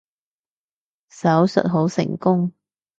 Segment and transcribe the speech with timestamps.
[1.11, 2.53] 手術好成功